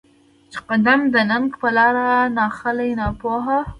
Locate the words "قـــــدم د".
0.67-1.15